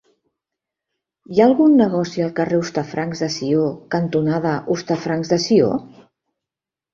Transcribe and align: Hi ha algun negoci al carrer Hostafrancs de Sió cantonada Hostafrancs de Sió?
Hi 1.33 1.41
ha 1.41 1.45
algun 1.49 1.75
negoci 1.81 2.23
al 2.27 2.31
carrer 2.39 2.57
Hostafrancs 2.61 3.21
de 3.25 3.29
Sió 3.35 3.67
cantonada 3.97 4.55
Hostafrancs 4.77 5.35
de 5.35 5.41
Sió? 5.47 5.71